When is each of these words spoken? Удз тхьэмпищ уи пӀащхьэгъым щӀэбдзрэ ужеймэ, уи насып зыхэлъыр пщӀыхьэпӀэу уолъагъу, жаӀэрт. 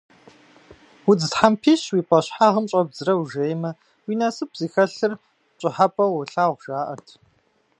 Удз 1.09 1.23
тхьэмпищ 1.31 1.81
уи 1.93 2.01
пӀащхьэгъым 2.09 2.65
щӀэбдзрэ 2.71 3.13
ужеймэ, 3.21 3.71
уи 4.05 4.15
насып 4.19 4.51
зыхэлъыр 4.59 5.13
пщӀыхьэпӀэу 5.57 6.11
уолъагъу, 6.13 6.59
жаӀэрт. 6.63 7.07